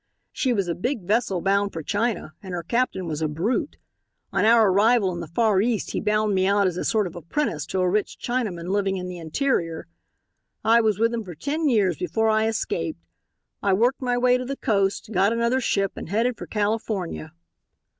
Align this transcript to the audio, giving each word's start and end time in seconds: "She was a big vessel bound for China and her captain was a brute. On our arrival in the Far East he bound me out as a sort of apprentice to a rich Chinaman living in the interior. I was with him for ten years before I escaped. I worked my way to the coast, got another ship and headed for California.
"She 0.31 0.51
was 0.51 0.67
a 0.67 0.73
big 0.73 1.03
vessel 1.03 1.41
bound 1.41 1.73
for 1.73 1.83
China 1.83 2.33
and 2.41 2.55
her 2.55 2.63
captain 2.63 3.05
was 3.05 3.21
a 3.21 3.27
brute. 3.27 3.77
On 4.33 4.45
our 4.45 4.71
arrival 4.71 5.13
in 5.13 5.19
the 5.19 5.27
Far 5.27 5.61
East 5.61 5.91
he 5.91 5.99
bound 5.99 6.33
me 6.33 6.47
out 6.47 6.65
as 6.65 6.75
a 6.75 6.83
sort 6.83 7.05
of 7.05 7.15
apprentice 7.15 7.67
to 7.67 7.81
a 7.81 7.87
rich 7.87 8.17
Chinaman 8.19 8.69
living 8.69 8.97
in 8.97 9.07
the 9.09 9.19
interior. 9.19 9.85
I 10.63 10.81
was 10.81 10.97
with 10.97 11.13
him 11.13 11.23
for 11.23 11.35
ten 11.35 11.69
years 11.69 11.97
before 11.99 12.29
I 12.29 12.47
escaped. 12.47 13.05
I 13.61 13.73
worked 13.73 14.01
my 14.01 14.17
way 14.17 14.39
to 14.39 14.45
the 14.45 14.57
coast, 14.57 15.11
got 15.13 15.33
another 15.33 15.61
ship 15.61 15.91
and 15.95 16.09
headed 16.09 16.35
for 16.35 16.47
California. 16.47 17.33